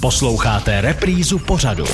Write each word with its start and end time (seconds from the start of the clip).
Posloucháte 0.00 0.80
reprízu 0.80 1.38
pořadu. 1.38 1.84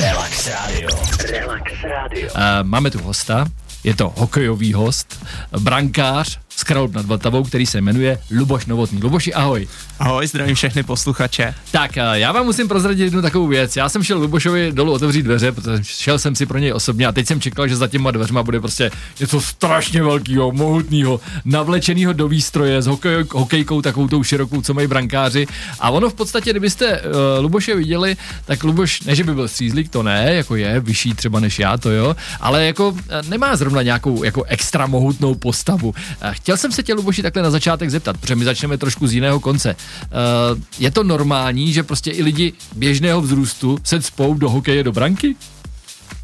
Relax 0.00 0.46
Radio. 0.46 0.88
Relax 1.30 1.72
Radio. 1.82 2.30
Uh, 2.34 2.40
máme 2.62 2.90
tu 2.90 2.98
hosta, 2.98 3.46
je 3.84 3.94
to 3.94 4.12
hokejový 4.16 4.72
host, 4.72 5.24
brankář 5.60 6.38
z 6.56 6.64
Kralub 6.64 6.94
nad 6.94 7.06
Vltavou, 7.06 7.44
který 7.44 7.66
se 7.66 7.80
jmenuje 7.80 8.18
Luboš 8.30 8.66
Novotný. 8.66 9.00
Luboši, 9.02 9.34
ahoj. 9.34 9.68
Ahoj, 9.98 10.26
zdravím 10.26 10.54
všechny 10.54 10.82
posluchače. 10.82 11.54
Tak, 11.70 11.90
uh, 11.96 12.02
já 12.12 12.32
vám 12.32 12.46
musím 12.46 12.68
prozradit 12.68 13.04
jednu 13.04 13.22
takovou 13.22 13.46
věc. 13.46 13.76
Já 13.76 13.88
jsem 13.88 14.02
šel 14.02 14.18
Lubošovi 14.18 14.72
dolů 14.72 14.92
otevřít 14.92 15.22
dveře, 15.22 15.52
protože 15.52 15.84
šel 15.84 16.18
jsem 16.18 16.34
si 16.34 16.46
pro 16.46 16.58
něj 16.58 16.72
osobně 16.72 17.06
a 17.06 17.12
teď 17.12 17.26
jsem 17.26 17.40
čekal, 17.40 17.68
že 17.68 17.76
za 17.76 17.88
těma 17.88 18.10
dveřma 18.10 18.42
bude 18.42 18.60
prostě 18.60 18.90
něco 19.20 19.40
strašně 19.40 20.02
velkého, 20.02 20.52
mohutného, 20.52 21.20
navlečeného 21.44 22.12
do 22.12 22.28
výstroje 22.28 22.82
s 22.82 22.86
hokej, 22.86 23.24
hokejkou 23.32 23.82
takovou 23.82 24.08
tou 24.08 24.22
širokou, 24.22 24.62
co 24.62 24.74
mají 24.74 24.86
brankáři. 24.86 25.46
A 25.80 25.90
ono 25.90 26.10
v 26.10 26.14
podstatě, 26.14 26.50
kdybyste 26.50 27.00
uh, 27.00 27.06
Luboše 27.40 27.76
viděli, 27.76 28.16
tak 28.44 28.64
Luboš, 28.64 29.00
ne 29.00 29.14
že 29.14 29.24
by 29.24 29.34
byl 29.34 29.48
střízlík, 29.48 29.88
to 29.88 30.02
ne, 30.02 30.34
jako 30.34 30.56
je, 30.56 30.80
vyšší 30.80 31.14
třeba 31.14 31.40
než 31.40 31.58
já, 31.58 31.76
to 31.76 31.90
jo, 31.90 32.16
ale 32.40 32.64
jako 32.64 32.88
uh, 32.88 32.98
nemá 33.28 33.56
zrovna 33.56 33.82
nějakou 33.82 34.24
jako 34.24 34.44
extra 34.44 34.86
mohutnou 34.86 35.34
postavu. 35.34 35.94
Chtěl 36.42 36.56
jsem 36.56 36.72
se 36.72 36.82
tě, 36.82 36.94
Luboši, 36.94 37.22
takhle 37.22 37.42
na 37.42 37.50
začátek 37.50 37.90
zeptat, 37.90 38.16
protože 38.16 38.34
my 38.34 38.44
začneme 38.44 38.78
trošku 38.78 39.06
z 39.06 39.12
jiného 39.12 39.40
konce. 39.40 39.76
Uh, 40.02 40.60
je 40.78 40.90
to 40.90 41.02
normální, 41.04 41.72
že 41.72 41.82
prostě 41.82 42.10
i 42.10 42.22
lidi 42.22 42.52
běžného 42.76 43.20
vzrůstu 43.20 43.78
se 43.84 44.02
spou 44.02 44.34
do 44.34 44.50
hokeje 44.50 44.84
do 44.84 44.92
branky? 44.92 45.36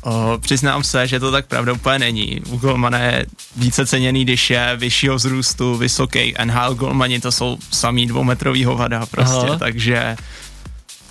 O, 0.02 0.38
přiznám 0.40 0.82
se, 0.84 1.06
že 1.06 1.20
to 1.20 1.32
tak 1.32 1.46
pravda 1.46 1.72
úplně 1.72 1.98
není. 1.98 2.40
U 2.48 2.56
golmana 2.56 2.98
je 2.98 3.26
více 3.56 3.86
ceněný, 3.86 4.24
když 4.24 4.50
je 4.50 4.76
vyššího 4.76 5.16
vzrůstu, 5.16 5.76
vysoký. 5.76 6.34
NHL 6.44 6.74
golmani 6.74 7.20
to 7.20 7.32
jsou 7.32 7.58
samý 7.70 8.06
dvoumetrový 8.06 8.64
hovada 8.64 9.06
prostě, 9.06 9.46
Aha. 9.48 9.58
takže 9.58 10.16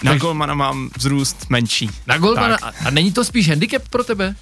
na 0.03 0.15
golmana 0.15 0.53
mám 0.53 0.89
vzrůst 0.97 1.49
menší. 1.49 1.89
Na 2.07 2.17
golmana, 2.17 2.57
Tak. 2.57 2.75
a, 2.81 2.87
a 2.87 2.89
není 2.89 3.11
to 3.11 3.23
spíš 3.25 3.49
handicap 3.49 3.89
pro 3.89 4.03
tebe? 4.03 4.35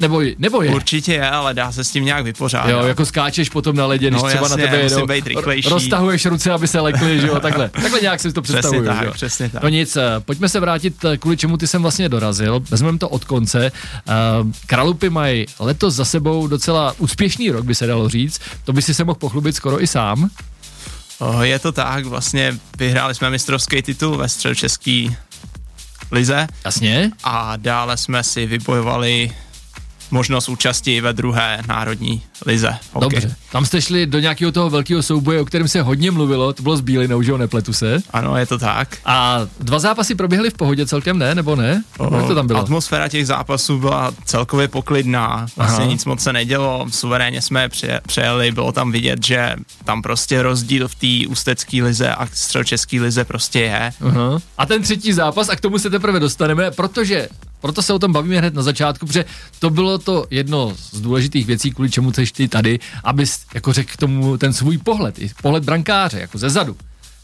Nebo, 0.00 0.20
nebo 0.38 0.62
je? 0.62 0.70
Určitě 0.70 1.12
je, 1.12 1.30
ale 1.30 1.54
dá 1.54 1.72
se 1.72 1.84
s 1.84 1.90
tím 1.90 2.04
nějak 2.04 2.24
vypořádat. 2.24 2.70
Jo, 2.70 2.82
jako 2.82 3.06
skáčeš 3.06 3.48
potom 3.48 3.76
na 3.76 3.86
ledě, 3.86 4.10
když 4.10 4.22
No, 4.22 4.28
třeba 4.28 4.42
jasně, 4.46 4.62
na 4.62 4.70
tebe 4.70 4.82
jedou, 4.82 5.06
být 5.06 5.26
rychlejší. 5.26 5.68
roztahuješ 5.68 6.26
ruce, 6.26 6.50
aby 6.52 6.68
se 6.68 6.80
lekly, 6.80 7.20
že 7.20 7.26
jo, 7.26 7.40
takhle. 7.40 7.68
Takhle 7.82 8.00
nějak 8.00 8.20
si 8.20 8.32
to 8.32 8.42
Přesně 8.42 8.58
představuju, 8.60 8.86
tak, 8.88 8.98
že 9.00 9.04
jo. 9.06 9.12
přesně 9.12 9.48
tak. 9.48 9.62
No 9.62 9.68
nic, 9.68 9.96
eh, 9.96 10.02
pojďme 10.20 10.48
se 10.48 10.60
vrátit, 10.60 11.04
eh, 11.04 11.16
kvůli 11.16 11.36
čemu 11.36 11.56
ty 11.56 11.66
jsem 11.66 11.82
vlastně 11.82 12.08
dorazil. 12.08 12.60
Vezmeme 12.70 12.98
to 12.98 13.08
od 13.08 13.24
konce. 13.24 13.66
Eh, 13.66 14.12
Kralupy 14.66 15.10
mají 15.10 15.46
letos 15.58 15.94
za 15.94 16.04
sebou 16.04 16.46
docela 16.46 16.94
úspěšný 16.98 17.50
rok, 17.50 17.64
by 17.64 17.74
se 17.74 17.86
dalo 17.86 18.08
říct. 18.08 18.40
To 18.64 18.72
by 18.72 18.82
si 18.82 18.94
se 18.94 19.04
mohl 19.04 19.18
pochlubit 19.18 19.56
skoro 19.56 19.82
i 19.82 19.86
sám. 19.86 20.28
O, 21.18 21.42
je 21.42 21.58
to 21.58 21.72
tak, 21.72 22.04
vlastně 22.06 22.58
vyhráli 22.78 23.14
jsme 23.14 23.30
mistrovský 23.30 23.82
titul 23.82 24.16
ve 24.16 24.28
středočeský 24.28 25.16
lize 26.10 26.46
Jasně? 26.64 27.10
a 27.24 27.56
dále 27.56 27.96
jsme 27.96 28.22
si 28.22 28.46
vybojovali 28.46 29.30
možnost 30.14 30.48
účasti 30.48 31.00
ve 31.00 31.12
druhé 31.12 31.62
národní 31.68 32.22
lize. 32.46 32.76
hokej. 32.92 33.20
Dobře. 33.20 33.36
Tam 33.52 33.66
jste 33.66 33.82
šli 33.82 34.06
do 34.06 34.18
nějakého 34.18 34.52
toho 34.52 34.70
velkého 34.70 35.02
souboje, 35.02 35.40
o 35.40 35.44
kterém 35.44 35.68
se 35.68 35.82
hodně 35.82 36.10
mluvilo, 36.10 36.52
to 36.52 36.62
bylo 36.62 36.76
s 36.76 36.80
Bílinou, 36.80 37.22
že 37.22 37.30
jo, 37.30 37.38
nepletu 37.38 37.72
se. 37.72 37.98
Ano, 38.10 38.36
je 38.36 38.46
to 38.46 38.58
tak. 38.58 38.96
A 39.04 39.40
dva 39.60 39.78
zápasy 39.78 40.14
proběhly 40.14 40.50
v 40.50 40.54
pohodě 40.54 40.86
celkem, 40.86 41.18
ne? 41.18 41.34
Nebo 41.34 41.56
ne? 41.56 41.84
O, 41.98 42.16
Jak 42.16 42.26
to 42.26 42.34
tam 42.34 42.46
bylo? 42.46 42.60
Atmosféra 42.60 43.08
těch 43.08 43.26
zápasů 43.26 43.78
byla 43.78 44.12
celkově 44.24 44.68
poklidná, 44.68 45.46
vlastně 45.56 45.84
Aha. 45.84 45.92
nic 45.92 46.04
moc 46.04 46.20
se 46.22 46.32
nedělo, 46.32 46.86
suverénně 46.90 47.42
jsme 47.42 47.68
pře- 47.68 48.00
přejeli, 48.06 48.52
bylo 48.52 48.72
tam 48.72 48.92
vidět, 48.92 49.24
že 49.26 49.54
tam 49.84 50.02
prostě 50.02 50.42
rozdíl 50.42 50.88
v 50.88 50.94
té 50.94 51.28
ústecké 51.28 51.82
lize 51.82 52.14
a 52.14 52.26
středočeské 52.26 53.00
lize 53.00 53.24
prostě 53.24 53.60
je. 53.60 53.92
Aha. 54.00 54.38
A 54.58 54.66
ten 54.66 54.82
třetí 54.82 55.12
zápas, 55.12 55.48
a 55.48 55.56
k 55.56 55.60
tomu 55.60 55.78
se 55.78 55.90
teprve 55.90 56.20
dostaneme, 56.20 56.70
protože 56.70 57.28
proto 57.64 57.82
se 57.82 57.92
o 57.92 57.98
tom 57.98 58.12
bavíme 58.12 58.38
hned 58.38 58.54
na 58.54 58.62
začátku, 58.62 59.06
protože 59.06 59.24
to 59.58 59.70
bylo 59.70 59.98
to 59.98 60.26
jedno 60.30 60.72
z 60.92 61.00
důležitých 61.00 61.46
věcí, 61.46 61.70
kvůli 61.70 61.90
čemu 61.90 62.12
jsi 62.12 62.26
ty 62.32 62.48
tady, 62.48 62.78
abys 63.04 63.40
jako 63.54 63.72
řekl 63.72 63.90
k 63.92 63.96
tomu 63.96 64.38
ten 64.38 64.52
svůj 64.52 64.78
pohled, 64.78 65.18
i 65.18 65.30
pohled 65.42 65.64
brankáře, 65.64 66.20
jako 66.20 66.38
ze 66.38 66.50
zadu. 66.50 66.76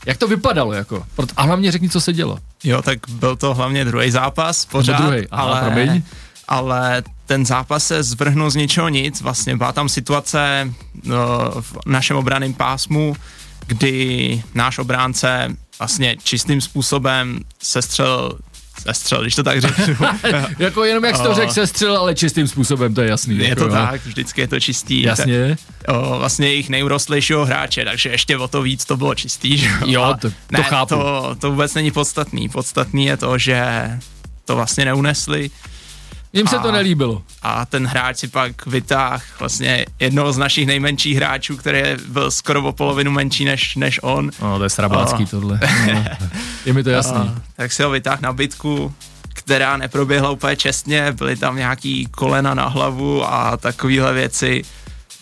Jak 0.07 0.17
to 0.17 0.29
vypadalo, 0.29 0.73
jako? 0.73 1.05
A 1.37 1.43
hlavně 1.43 1.73
řekni, 1.73 1.89
co 1.89 2.01
se 2.01 2.13
dělo. 2.13 2.39
Jo, 2.65 2.83
tak 2.83 2.99
byl 3.09 3.37
to 3.37 3.55
hlavně 3.55 3.85
druhý 3.85 4.11
zápas 4.11 4.65
pořád, 4.65 5.13
aha, 5.31 5.43
ale, 5.43 5.61
promiň. 5.61 6.03
ale 6.49 7.03
ten 7.27 7.47
zápas 7.47 7.87
se 7.87 8.03
zvrhnul 8.03 8.51
z 8.51 8.55
ničeho 8.55 8.89
nic, 8.89 9.21
vlastně 9.21 9.57
byla 9.57 9.73
tam 9.73 9.89
situace 9.89 10.73
no, 11.05 11.17
v 11.61 11.77
našem 11.87 12.17
obraném 12.17 12.55
pásmu, 12.55 13.17
kdy 13.67 14.43
náš 14.55 14.79
obránce 14.79 15.57
vlastně 15.79 16.17
čistým 16.23 16.61
způsobem 16.61 17.41
sestřel 17.63 18.39
sestřel, 18.87 19.23
když 19.23 19.35
to 19.35 19.43
tak 19.43 19.61
řeknu. 19.61 19.97
jako 20.59 20.85
jenom 20.85 21.05
jak 21.05 21.17
jsi 21.17 21.23
to 21.23 21.35
řekl, 21.35 21.53
se 21.53 21.67
střel, 21.67 21.97
ale 21.97 22.15
čistým 22.15 22.49
způsobem, 22.49 22.95
to 22.95 23.01
je 23.03 23.09
jasný. 23.09 23.39
Je 23.39 23.49
jako, 23.49 23.61
to 23.61 23.67
jo. 23.67 23.73
tak, 23.73 24.07
vždycky 24.07 24.41
je 24.41 24.49
to 24.49 24.61
čistý. 24.61 25.03
Jasně. 25.03 25.57
Tak, 25.87 25.97
o, 25.97 26.19
vlastně 26.19 26.49
jejich 26.49 26.69
nejurostlejšího 26.69 27.47
hráče, 27.47 27.85
takže 27.85 28.09
ještě 28.09 28.39
o 28.39 28.49
to 28.49 28.63
víc 28.63 28.85
to 28.85 28.97
bylo 28.97 29.15
čistý. 29.15 29.59
Že? 29.59 29.69
Jo, 29.87 30.15
to- 30.21 30.31
to 30.31 30.37
ne, 30.51 30.63
chápu. 30.63 30.95
To, 30.95 31.37
to 31.41 31.51
vůbec 31.51 31.75
není 31.75 31.91
podstatný. 31.91 32.49
Podstatný 32.49 33.07
je 33.07 33.17
to, 33.17 33.39
že 33.39 33.91
to 34.45 34.57
vlastně 34.57 34.85
neunesli 34.85 35.51
Jim 36.33 36.47
se 36.47 36.57
A- 36.57 36.63
to 36.63 36.73
nelíbilo. 36.73 37.23
a 37.43 37.67
ten 37.67 37.87
hráč 37.87 38.17
si 38.19 38.29
pak 38.29 38.67
vytáhl 38.67 39.21
vlastně 39.39 39.87
jednoho 40.01 40.33
z 40.33 40.39
našich 40.39 40.67
nejmenších 40.67 41.17
hráčů, 41.17 41.57
který 41.57 41.81
byl 42.09 42.31
skoro 42.31 42.63
o 42.63 42.73
polovinu 42.73 43.11
menší 43.11 43.45
než, 43.45 43.77
než 43.77 44.01
on. 44.03 44.31
No, 44.43 44.59
to 44.59 44.65
je 44.65 44.71
srabácký 44.71 45.25
O. 45.25 45.27
tohle. 45.27 45.61
No. 45.95 46.05
Je 46.67 46.73
mi 46.73 46.83
to 46.85 46.91
jasný. 46.91 47.17
A, 47.17 47.35
tak 47.57 47.73
si 47.73 47.83
ho 47.83 47.91
vytáhl 47.91 48.19
na 48.21 48.33
bitku, 48.33 48.95
která 49.35 49.77
neproběhla 49.77 50.31
úplně 50.31 50.57
čestně, 50.57 51.13
byly 51.13 51.37
tam 51.37 51.57
nějaký 51.57 52.07
kolena 52.11 52.55
na 52.55 52.69
hlavu 52.69 53.25
a 53.33 53.57
takovéhle 53.57 54.13
věci, 54.13 54.63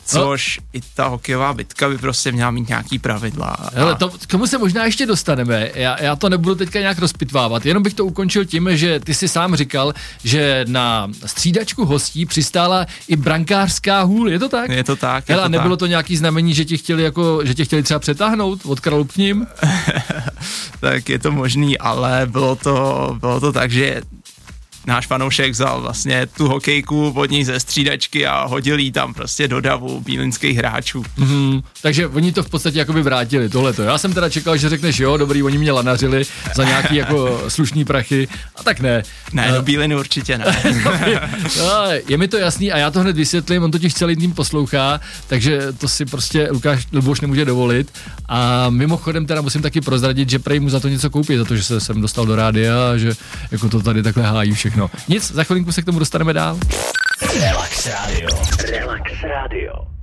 což 0.08 0.60
i 0.72 0.80
ta 0.94 1.08
hokejová 1.08 1.54
bitka 1.54 1.88
by 1.88 1.98
prostě 1.98 2.32
měla 2.32 2.50
mít 2.50 2.68
nějaký 2.68 2.98
pravidla. 2.98 3.56
Hele, 3.74 3.94
to, 3.94 4.08
k 4.08 4.26
tomu 4.26 4.46
se 4.46 4.58
možná 4.58 4.84
ještě 4.84 5.06
dostaneme. 5.06 5.70
Já, 5.74 6.02
já 6.02 6.16
to 6.16 6.28
nebudu 6.28 6.54
teďka 6.54 6.80
nějak 6.80 6.98
rozpitvávat, 6.98 7.66
jenom 7.66 7.82
bych 7.82 7.94
to 7.94 8.04
ukončil 8.04 8.44
tím, 8.44 8.68
že 8.72 9.00
ty 9.00 9.14
si 9.14 9.28
sám 9.28 9.56
říkal, 9.56 9.94
že 10.24 10.64
na 10.68 11.08
střídačku 11.26 11.84
hostí 11.84 12.26
přistála 12.26 12.86
i 13.08 13.16
brankářská 13.16 14.02
hůl, 14.02 14.30
je 14.30 14.38
to 14.38 14.48
tak? 14.48 14.70
Je 14.70 14.84
to 14.84 14.96
tak, 14.96 15.28
je 15.28 15.34
Hele, 15.34 15.44
to 15.44 15.52
nebylo 15.52 15.76
tak. 15.76 15.78
to 15.78 15.86
nějaký 15.86 16.16
znamení, 16.16 16.54
že 16.54 16.64
tě 16.64 16.76
chtěli, 16.76 17.02
jako, 17.02 17.40
že 17.44 17.54
tě 17.54 17.64
chtěli 17.64 17.82
třeba 17.82 18.00
přetáhnout 18.00 18.60
od 18.64 18.80
Kralup 18.80 19.12
k 19.12 19.16
ním? 19.16 19.46
tak 20.80 21.08
je 21.08 21.18
to 21.18 21.32
možný, 21.32 21.78
ale 21.78 22.26
bylo 22.26 22.56
to, 22.56 23.16
bylo 23.20 23.40
to 23.40 23.52
tak, 23.52 23.70
že 23.70 24.02
náš 24.88 25.06
fanoušek 25.06 25.52
vzal 25.52 25.80
vlastně 25.80 26.26
tu 26.26 26.48
hokejku 26.48 27.12
od 27.16 27.30
ní 27.30 27.44
ze 27.44 27.60
střídačky 27.60 28.26
a 28.26 28.44
hodil 28.44 28.78
jí 28.78 28.92
tam 28.92 29.14
prostě 29.14 29.48
do 29.48 29.60
davu 29.60 30.00
bílinských 30.00 30.56
hráčů. 30.56 31.04
Mhm, 31.16 31.60
takže 31.82 32.06
oni 32.06 32.32
to 32.32 32.42
v 32.42 32.50
podstatě 32.50 32.78
jakoby 32.78 33.02
vrátili, 33.02 33.48
tohleto. 33.48 33.82
Já 33.82 33.98
jsem 33.98 34.12
teda 34.12 34.28
čekal, 34.30 34.56
že 34.56 34.68
řekneš, 34.68 34.98
jo, 34.98 35.16
dobrý, 35.16 35.42
oni 35.42 35.58
mě 35.58 35.72
lanařili 35.72 36.24
za 36.54 36.64
nějaký 36.64 36.96
jako 36.96 37.42
slušný 37.48 37.84
prachy, 37.84 38.28
a 38.56 38.62
tak 38.62 38.80
ne. 38.80 39.02
Ne, 39.32 39.52
do 39.52 39.62
bíliny 39.62 39.96
určitě 39.96 40.38
ne. 40.38 40.44
No, 41.58 41.84
je 42.08 42.16
mi 42.16 42.28
to 42.28 42.36
jasný 42.36 42.72
a 42.72 42.78
já 42.78 42.90
to 42.90 43.00
hned 43.00 43.16
vysvětlím, 43.16 43.62
on 43.62 43.70
totiž 43.70 43.94
celý 43.94 44.16
tým 44.16 44.32
poslouchá, 44.32 45.00
takže 45.26 45.72
to 45.78 45.88
si 45.88 46.04
prostě 46.04 46.48
Lukáš 46.50 46.86
Luboš 46.92 47.20
nemůže 47.20 47.44
dovolit. 47.44 47.92
A 48.28 48.70
mimochodem 48.70 49.26
teda 49.26 49.40
musím 49.40 49.62
taky 49.62 49.80
prozradit, 49.80 50.30
že 50.30 50.38
prej 50.38 50.60
mu 50.60 50.70
za 50.70 50.80
to 50.80 50.88
něco 50.88 51.10
koupí, 51.10 51.36
za 51.36 51.44
to, 51.44 51.56
že 51.56 51.62
se 51.62 51.80
sem 51.80 52.00
dostal 52.00 52.26
do 52.26 52.36
rádia 52.36 52.90
a 52.90 52.96
že 52.96 53.12
jako 53.50 53.68
to 53.68 53.80
tady 53.82 54.02
takhle 54.02 54.22
hájí 54.22 54.54
všechno. 54.86 55.00
Nic, 55.08 55.32
za 55.32 55.44
chvilinku 55.44 55.72
se 55.72 55.82
k 55.82 55.84
tomu 55.84 55.98
dostaneme 55.98 56.32
dál. 56.32 56.58
Relax 57.40 57.86
Radio. 57.86 58.28
Relax 58.70 59.22
Radio. 59.22 59.97